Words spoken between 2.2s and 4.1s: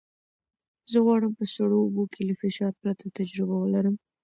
له فشار پرته تجربه ولرم.